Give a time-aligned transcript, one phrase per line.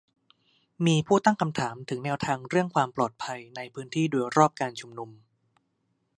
[0.85, 5.09] มีผู้ตั้งคำถามถึงแนวทางเรื่องความปลอดภัยในพื้นที่โดยรอบการชุมนุม